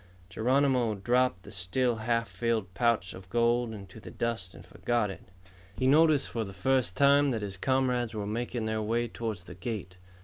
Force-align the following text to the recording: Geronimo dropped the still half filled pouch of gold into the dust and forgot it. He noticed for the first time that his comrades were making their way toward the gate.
Geronimo 0.31 0.95
dropped 0.95 1.43
the 1.43 1.51
still 1.51 1.97
half 1.97 2.27
filled 2.27 2.73
pouch 2.73 3.13
of 3.13 3.29
gold 3.29 3.71
into 3.71 3.99
the 3.99 4.09
dust 4.09 4.55
and 4.55 4.65
forgot 4.65 5.11
it. 5.11 5.21
He 5.77 5.85
noticed 5.85 6.29
for 6.29 6.43
the 6.43 6.53
first 6.53 6.97
time 6.97 7.29
that 7.29 7.43
his 7.43 7.55
comrades 7.55 8.15
were 8.15 8.25
making 8.25 8.65
their 8.65 8.81
way 8.81 9.07
toward 9.07 9.37
the 9.37 9.53
gate. 9.53 9.97